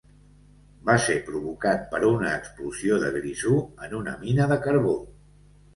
[0.89, 3.55] Va ser provocat per una explosió de grisú
[3.89, 5.01] en una mina de carbó.